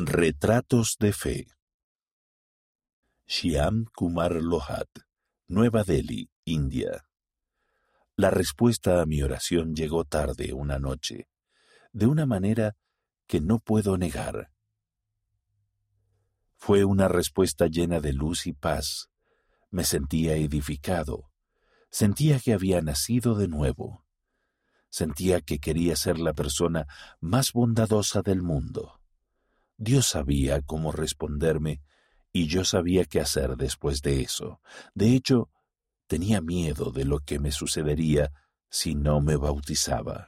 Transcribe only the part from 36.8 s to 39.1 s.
de lo que me sucedería si